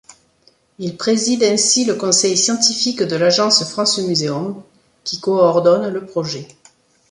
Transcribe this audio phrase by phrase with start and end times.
[0.79, 4.63] Il préside ainsi le conseil scientifique de l'Agence France-Muséums,
[5.03, 6.47] qui coordonne le projet.